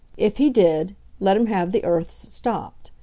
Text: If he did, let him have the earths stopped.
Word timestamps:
If 0.17 0.37
he 0.37 0.49
did, 0.49 0.95
let 1.19 1.37
him 1.37 1.45
have 1.45 1.71
the 1.71 1.83
earths 1.85 2.33
stopped. 2.33 2.89